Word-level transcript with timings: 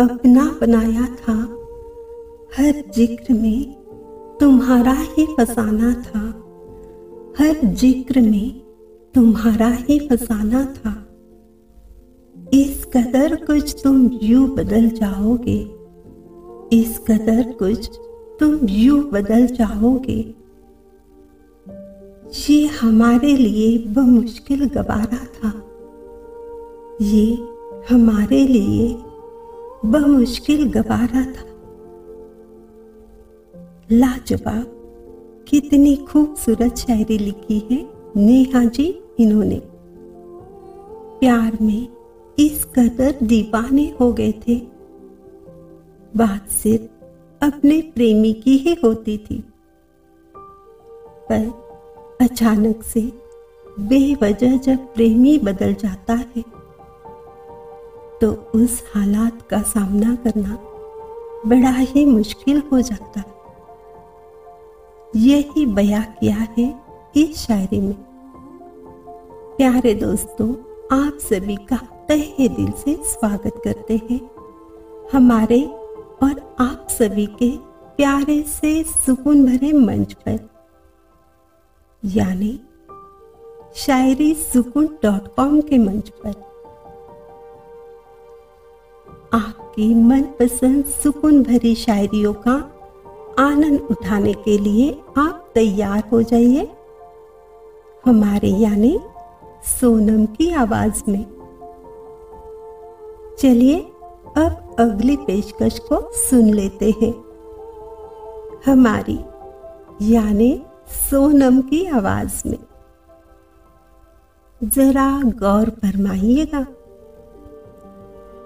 अपना 0.00 0.58
बनाया 0.60 1.06
था। 1.06 1.34
हर 2.56 2.82
ज़िक्र 2.96 3.34
में 3.34 3.74
तुम्हारा 4.40 4.92
ही 4.92 5.26
फसाना 5.26 5.92
था। 5.94 6.20
हर 7.38 7.60
ज़िक्र 7.64 8.20
में 8.20 8.60
तुम्हारा 9.14 9.68
ही 9.68 9.98
फसाना 10.08 10.64
था। 10.64 10.92
इस 12.54 12.84
कदर 12.84 13.34
कुछ 13.44 13.82
तुम 13.84 14.10
यू 14.22 14.46
बदल 14.46 14.88
जाओगे। 14.90 15.58
इस 16.72 16.98
कदर 16.98 17.52
कुछ 17.52 17.90
तुम 18.40 18.58
यू 18.68 19.02
बदल 19.02 19.46
जाओगे। 19.46 20.34
ये 22.50 22.66
हमारे 22.66 23.36
लिए 23.36 23.78
बमुश्किल 23.88 24.68
गवारा 24.68 25.24
था। 25.24 25.52
ये 27.02 27.38
हमारे 27.90 28.46
लिए 28.46 29.05
बमुश्किल 29.86 30.70
गवारा 30.70 31.24
था। 31.24 31.46
लाजवाब, 33.92 34.66
कितनी 35.48 35.96
खूबसूरत 35.96 36.76
शायरी 36.76 37.18
लिखी 37.18 37.68
है 37.70 37.88
नेहा 38.16 38.64
जी 38.64 39.02
इन्होंने। 39.18 39.62
प्यार 41.20 41.58
में 41.62 41.88
इस 42.38 42.64
कदर 42.64 43.14
दीवाने 43.22 43.94
हो 44.00 44.12
गए 44.12 44.32
थे। 44.32 44.56
बात 46.16 46.48
सिर्फ़ 46.48 47.04
अपने 47.44 47.80
प्रेमी 47.94 48.32
की 48.32 48.56
ही 48.56 48.76
होती 48.84 49.18
थी। 49.18 49.44
पर 51.32 51.66
अचानक 52.20 52.82
से 52.82 53.12
बेवजह 53.80 54.56
जब 54.56 54.76
प्रेमी 54.76 55.38
बदल 55.38 55.74
जाता 55.74 56.14
है 56.14 56.65
तो 58.20 58.30
उस 58.54 58.82
हालात 58.94 59.42
का 59.42 59.62
सामना 59.62 60.14
करना 60.16 60.56
बड़ा 61.46 61.70
ही 61.70 62.04
मुश्किल 62.04 62.62
हो 62.72 62.80
जाता 62.80 63.20
है। 63.20 63.34
यही 65.16 65.66
बया 65.66 66.00
किया 66.20 66.46
है 66.58 66.68
इस 67.16 67.36
शायरी 67.38 67.80
में। 67.80 67.96
प्यारे 69.56 69.94
दोस्तों, 69.94 70.48
आप 70.92 71.18
सभी 71.20 71.56
का 71.56 71.76
तहे 72.08 72.48
दिल 72.48 72.70
से 72.72 72.96
स्वागत 73.04 73.60
करते 73.64 74.00
हैं। 74.10 74.20
हमारे 75.12 75.62
और 76.22 76.56
आप 76.60 76.86
सभी 76.90 77.26
के 77.38 77.50
प्यारे 77.96 78.40
से 78.42 78.82
सुकून 78.84 79.44
भरे 79.46 79.72
मंच 79.72 80.12
पर, 80.12 80.38
यानी 82.04 82.58
शायरी 83.76 84.34
सुकून 84.34 84.86
डॉट 85.02 85.34
कॉम 85.36 85.60
के 85.60 85.78
मंच 85.78 86.08
पर। 86.08 86.34
आपकी 89.32 89.94
मनपसंद 89.94 90.84
सुकून 90.84 91.42
भरी 91.42 91.74
शायरियों 91.74 92.34
का 92.34 92.72
आनंद 93.38 93.80
उठाने 93.90 94.32
के 94.32 94.58
लिए 94.58 95.00
आप 95.16 95.50
तैयार 95.54 96.02
हो 96.12 96.22
जाइए। 96.22 96.72
हमारे 98.06 98.48
यानी 98.48 99.00
सोनम 99.80 100.26
की 100.26 100.50
आवाज़ 100.50 101.02
में। 101.08 101.24
चलिए, 103.38 103.80
अब 104.36 104.76
अगली 104.78 105.16
पेशकश 105.16 105.78
को 105.78 106.10
सुन 106.14 106.54
लेते 106.54 106.94
हैं। 107.02 107.14
हमारी 108.66 109.24
यानी 110.14 110.62
सोनम 110.86 111.60
की 111.60 111.86
आवाज़ 111.86 112.48
में। 112.48 112.58
जरा 114.64 115.22
गौर 115.24 115.70
फरमाइएगा। 115.70 116.66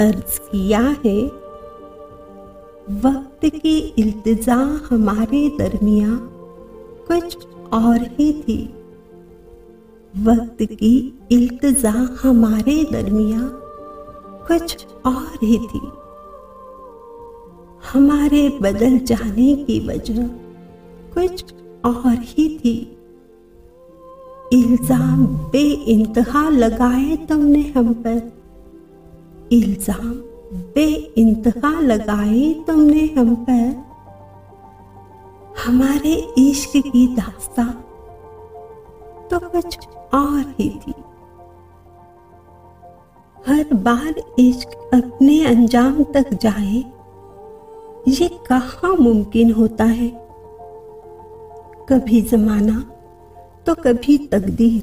अर्ज़ 0.00 0.38
किया 0.40 0.80
है। 1.04 1.24
वक्त 3.02 3.40
की 3.44 3.78
इल्तजा 3.98 4.56
हमारे 4.90 5.48
दरमिया 5.48 6.08
कुछ 7.08 7.36
और 7.72 7.98
ही 7.98 8.32
थी। 8.32 8.74
वक्त 10.14 10.62
की 10.62 11.18
इल्तजा 11.32 12.18
हमारे 12.22 12.84
दरमिया 12.92 13.40
कुछ 14.48 14.86
और 15.06 15.38
ही 15.42 15.58
थी। 15.58 15.80
हमारे 17.92 18.48
बदल 18.62 18.98
जाने 18.98 19.54
की 19.54 19.80
वजह 19.88 20.26
कुछ 21.14 21.44
और 21.84 22.16
ही 22.18 22.48
थी। 22.58 22.78
इल्ज़ाम 24.52 25.26
बे 25.26 25.62
इंतहा 25.68 26.48
लगाए 26.48 27.16
तुमने 27.16 27.62
हम 27.62 27.92
पर। 27.92 28.37
इल्ज़ाम 29.52 30.12
बे 30.74 30.84
इंतहा 31.18 31.70
लगाए 31.80 32.52
तुमने 32.66 33.04
हम 33.16 33.34
पर। 33.48 33.86
हमारे 35.58 36.14
इश्क 36.38 36.76
की 36.84 37.06
दास्ता 37.16 37.64
तो 39.30 39.38
कुछ 39.48 39.78
और 40.14 40.54
ही 40.58 40.68
थी। 40.78 40.94
हर 43.36 43.74
बार 43.74 44.14
इश्क 44.38 44.70
अपने 44.94 45.44
अंजाम 45.46 46.02
तक 46.14 46.32
जाए, 46.34 46.84
ये 48.10 48.28
कहा 48.46 48.92
मुमकिन 48.94 49.52
होता 49.52 49.84
है? 49.84 50.08
कभी 51.88 52.20
जमाना 52.22 52.80
तो 53.66 53.74
कभी 53.76 54.18
तकदीर, 54.28 54.82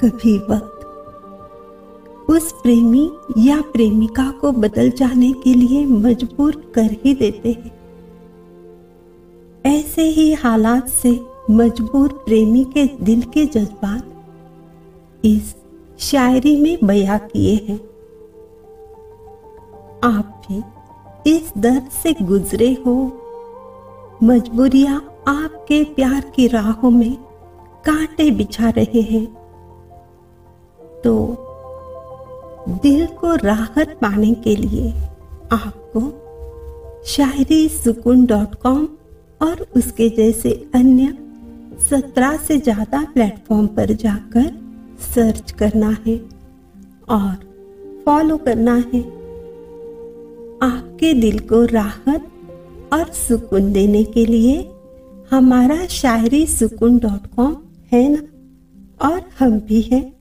कभी 0.00 0.38
वक्त। 0.50 0.77
उस 2.28 2.52
प्रेमी 2.52 3.10
या 3.38 3.60
प्रेमिका 3.72 4.30
को 4.30 4.52
बदल 4.52 4.90
जाने 4.90 5.32
के 5.32 5.54
लिए 5.54 5.84
मजबूर 5.86 6.56
कर 6.74 6.90
ही 7.04 7.14
देते 7.14 7.52
हैं। 7.52 7.72
ऐसे 9.66 10.02
ही 10.02 10.32
हालात 10.32 10.88
से 10.88 11.10
मजबूर 11.50 12.08
प्रेमी 12.26 12.64
के 12.64 12.84
दिल 13.02 13.22
के 13.22 13.44
जज्बात 13.46 15.22
इस 15.24 15.54
शायरी 15.98 16.56
में 16.56 16.78
बया 16.84 17.18
किए 17.18 17.54
हैं। 17.68 17.80
आप 20.04 20.42
भी 20.42 20.62
इस 21.26 21.52
दर्द 21.58 21.88
से 21.92 22.12
गुजरे 22.22 22.72
हो, 22.86 22.94
मजबूरियाँ 24.22 24.96
आपके 25.28 25.82
प्यार 25.84 26.30
की 26.36 26.46
राहों 26.48 26.90
में 26.90 27.14
कांटे 27.84 28.30
बिछा 28.30 28.70
रहे 28.70 29.00
हैं 29.00 29.26
तो 31.04 31.14
दिल 32.68 33.06
को 33.06 33.34
राहत 33.34 33.98
पाने 34.02 34.32
के 34.34 34.56
लिए 34.56 34.90
आपको 35.52 36.00
शायरी 37.06 37.68
सुकून 37.68 38.26
डॉट 38.26 38.54
कॉम 38.54 38.88
और 39.42 39.66
उसके 39.76 40.08
जैसे 40.08 40.70
अन्य 40.74 41.14
सत्रह 41.90 42.36
से 42.36 42.58
ज़्यादा 42.58 43.06
प्लेटफॉर्म 43.14 43.66
पर 43.66 43.92
जाकर 43.92 44.50
सर्च 45.14 45.50
करना 45.50 45.96
है 46.06 46.16
और 47.08 47.36
फॉलो 48.06 48.36
करना 48.36 48.74
है। 48.74 49.00
आपके 50.62 51.12
दिल 51.14 51.38
को 51.38 51.64
राहत 51.64 52.30
और 52.92 53.12
सुकून 53.12 53.72
देने 53.72 54.04
के 54.04 54.26
लिए 54.26 54.70
हमारा 55.30 55.86
शायरी 55.86 56.46
सुकून 56.46 56.98
डॉट 56.98 57.26
कॉम 57.36 57.56
है 57.92 58.08
ना? 58.08 58.22
और 59.08 59.22
हम 59.38 59.60
भी 59.60 59.80
हैं। 59.80 60.17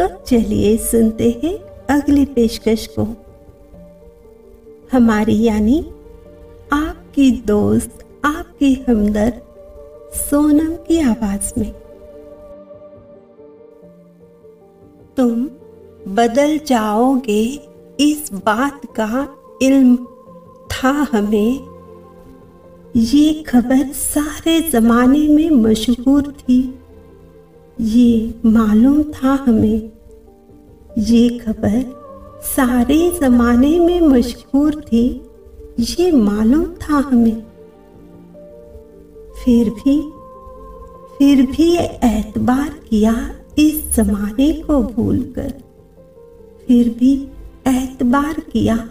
तो 0.00 0.08
चलिए 0.08 0.76
सुनते 0.76 1.40
हैं 1.44 1.58
अगली 2.00 2.24
पेशकश 2.24 2.86
को। 2.98 3.06
हमारी 4.92 5.42
यानी 5.42 5.92
आपकी 6.72 7.30
दोस्त, 7.30 8.04
आपकी 8.24 8.84
हमदर्द, 8.88 9.42
सोनम 10.14 10.74
की 10.74 11.00
आवाज़ 11.00 11.52
में। 11.58 11.72
तुम 15.16 15.44
बदल 16.08 16.58
जाओगे 16.66 17.60
इस 18.00 18.30
बात 18.32 18.80
का 18.84 19.34
इल्म 19.62 19.96
था 20.72 21.08
हमें। 21.12 21.72
ये 22.96 23.42
खबर 23.42 23.92
सारे 23.92 24.60
जमाने 24.60 25.28
में 25.28 25.50
मशहूर 25.50 26.22
थी। 26.22 26.78
ये 27.80 28.34
मालूम 28.44 29.02
था 29.02 29.44
हमें। 29.48 29.92
ये 30.98 31.38
खबर 31.38 32.02
सारे 32.44 33.18
जमाने 33.20 33.80
में 33.80 34.00
मशहूर 34.00 34.74
थी। 34.74 35.30
ये 35.80 36.12
मालूम 36.12 36.64
था 36.64 36.94
हमें। 36.94 37.42
फिर 39.44 39.70
भी 39.70 40.12
फिर 41.18 41.46
भी 41.46 41.76
एतबार 42.04 42.68
किया 42.68 43.30
इस 43.58 43.94
जमाने 43.94 44.52
को 44.52 44.82
भूलकर। 44.82 45.54
फिर 46.66 46.88
भी 46.88 47.28
एतबार 47.66 48.40
किया 48.40 48.88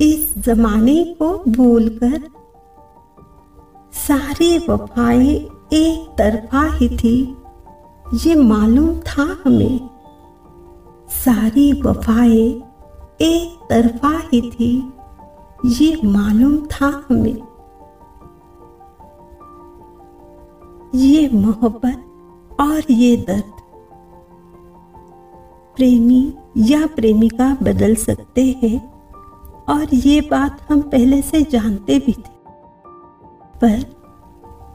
इस 0.00 0.38
जमाने 0.38 1.04
को 1.04 1.44
भूलकर। 1.48 2.22
सारी 3.92 4.58
वफाएँ 4.58 5.48
एक 5.72 6.14
तरफा 6.18 6.72
ही 6.72 6.88
थी। 6.88 7.36
ये 8.14 8.34
मालूम 8.34 8.98
था 8.98 9.36
हमें। 9.44 9.90
सारी 11.08 11.82
वफाएँ 11.82 12.62
एक 13.20 13.66
तरफा 13.70 14.22
ही 14.32 14.50
थी। 14.50 14.92
ये 15.66 16.00
मालूम 16.04 16.56
था 16.56 17.04
हमें। 17.10 17.42
ये 20.94 21.28
मोहब्बत 21.28 22.04
और 22.60 22.92
ये 22.92 23.16
दर्द। 23.16 23.52
प्रेमी 25.76 26.34
या 26.56 26.86
प्रेमिका 26.86 27.56
बदल 27.62 27.94
सकते 27.94 28.60
हैं 28.62 28.92
और 29.68 29.94
ये 29.94 30.20
बात 30.20 30.60
हम 30.68 30.80
पहले 30.80 31.22
से 31.22 31.42
जानते 31.42 31.98
भी 31.98 32.12
थे। 32.12 32.40
पर 33.60 33.84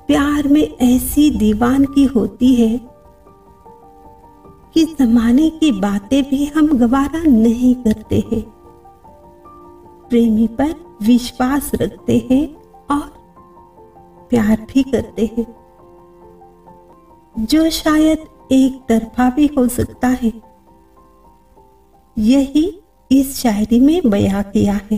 प्यार 0.08 0.48
में 0.48 0.78
ऐसी 0.78 1.30
दीवान 1.32 1.86
की 1.86 2.06
होती 2.06 2.56
है 2.56 2.95
कि 4.76 4.86
जमाने 4.86 5.50
की 5.50 5.72
बातें 5.72 6.24
भी 6.24 6.46
हम 6.46 6.78
गवारा 6.78 7.24
नहीं 7.24 7.76
करते 7.76 8.16
हैं। 8.16 8.42
प्रेमी 10.10 10.48
पर 10.48 10.98
विश्वास 11.04 11.72
रखते 11.76 12.28
हैं 12.32 12.56
और 12.92 13.12
प्यार 14.30 14.68
भी 14.74 14.84
करते 14.84 15.26
हैं। 15.38 15.56
जो 17.40 17.70
शायद 17.70 18.18
एक 18.52 18.86
तरफा 18.90 19.30
भी 19.30 19.50
हो 19.58 19.68
सकता 19.68 20.08
है। 20.08 20.34
यही 22.18 22.82
इस 23.12 23.38
शायरी 23.38 23.80
में 23.80 24.02
बया 24.10 24.42
किया 24.42 24.74
है। 24.74 24.98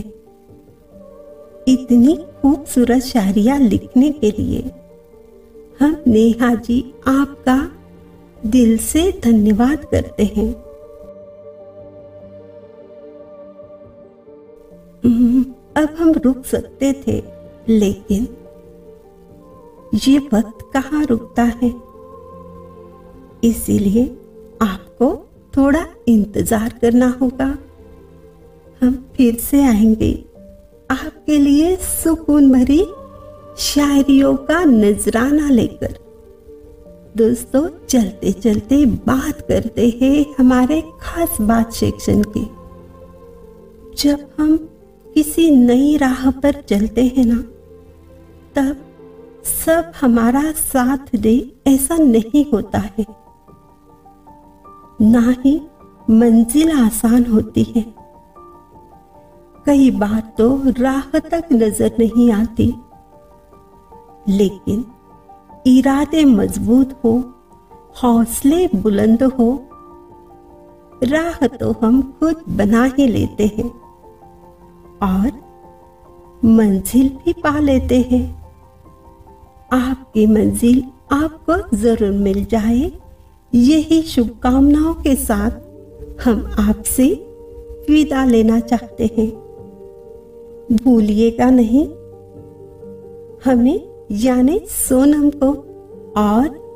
इतनी 1.68 2.16
खूबसूरत 2.42 3.02
शायरिया 3.02 3.58
लिखने 3.58 4.10
के 4.10 4.30
लिए 4.30 4.70
हम 5.80 5.96
नेहा 6.06 6.54
जी 6.54 6.94
आपका 7.08 7.72
दिल 8.46 8.78
से 8.78 9.20
धन्यवाद 9.24 9.84
करते 9.84 10.24
हैं। 10.24 10.52
हम्म, 15.04 15.44
अब 15.76 15.96
हम 15.98 16.12
रुक 16.12 16.44
सकते 16.44 16.92
थे 16.92 17.22
लेकिन 17.68 18.28
ये 19.94 20.18
वक्त 20.18 20.58
कहाँ 20.72 21.04
रुकता 21.04 21.42
है? 21.42 21.74
इसीलिए 23.44 24.04
आपको 24.62 25.28
थोड़ा 25.56 25.86
इंतज़ार 26.08 26.78
करना 26.82 27.18
होगा। 27.22 27.58
हम 28.82 29.10
फिर 29.16 29.36
से 29.36 29.62
आएँगे। 29.62 30.24
आपके 30.90 31.38
लिए 31.38 31.76
सुकून 31.76 32.52
भरी 32.52 32.86
शायरियों 33.58 34.36
का 34.36 34.64
नजराना 34.64 35.50
लेकर। 35.50 36.07
दोस्तों, 37.18 37.68
चलते 37.88 38.32
चलते 38.32 38.86
बात 38.86 39.40
करते 39.40 39.98
हैं 40.02 40.34
हमारे 40.38 40.80
खास 41.00 41.40
बात 41.40 41.72
सेक्शन 41.72 42.22
की। 42.22 42.50
जब 43.96 44.30
हम 44.38 44.56
किसी 45.14 45.50
नई 45.50 45.96
राह 45.96 46.30
पर 46.30 46.52
चलते 46.52 47.14
हैं 47.16 47.24
ना, 47.24 47.36
तब 48.54 48.76
सब 49.44 49.92
हमारा 50.00 50.52
साथ 50.52 51.16
दे 51.16 51.52
ऐसा 51.66 51.96
नहीं 51.96 52.44
होता 52.52 52.78
है। 52.78 53.06
ना 55.00 55.34
ही 55.44 55.60
मंजिल 56.10 56.72
आसान 56.72 57.26
होती 57.26 57.62
है। 57.62 57.94
कई 59.66 59.90
बार 59.90 60.32
तो 60.38 60.62
राह 60.66 61.18
तक 61.18 61.48
नज़र 61.52 61.92
नहीं 61.98 62.32
आती। 62.32 62.74
लेकिन 64.28 64.84
इरादे 65.66 66.24
मज़बूत 66.24 66.92
हो, 67.04 67.12
हौसले 68.02 68.66
बुलंद 68.74 69.22
हो, 69.22 69.48
राह 71.02 71.46
तो 71.46 71.72
हम 71.82 72.00
खुद 72.20 72.42
बना 72.48 72.84
ही 72.98 73.06
लेते 73.06 73.46
हैं 73.46 73.70
और 75.02 75.30
मंजिल 76.44 77.08
भी 77.08 77.32
पा 77.32 77.58
लेते 77.58 78.00
हैं। 78.10 78.22
आपकी 79.72 80.26
मंजिल 80.26 80.82
आपको 81.12 81.76
ज़रूर 81.76 82.10
मिल 82.12 82.44
जाए। 82.44 82.90
यही 83.52 84.00
शुभकामनाओं 84.02 84.94
के 84.94 85.14
साथ 85.16 86.24
हम 86.24 86.44
आपसे 86.58 87.06
विदा 87.90 88.24
लेना 88.24 88.58
चाहते 88.60 89.10
हैं। 89.18 89.30
भूलिएगा 90.76 91.50
नहीं, 91.50 91.86
हमें 93.44 93.78
यानी 94.10 94.60
सोनम 94.66 95.30
को 95.30 95.50
और 96.16 96.68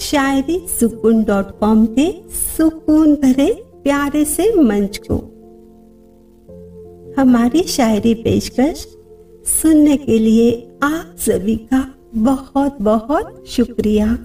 शायरी 0.00 0.66
सुकून 0.80 1.24
डॉट 1.24 1.58
कॉम 1.60 1.86
के 1.86 2.12
सुकून 2.30 3.14
भरे 3.14 3.64
प्यारे 3.82 4.24
से 4.24 4.52
मंच 4.54 5.00
को। 5.10 5.16
हमारी 7.22 7.62
शायरी 7.62 8.14
पेशकश 8.14 8.86
सुनने 9.62 9.96
के 9.96 10.18
लिए 10.18 10.68
आप 10.82 11.14
सभी 11.18 11.56
का 11.56 11.94
बहुत 12.14 12.82
बहुत 12.82 13.44
शुक्रिया। 13.48 14.18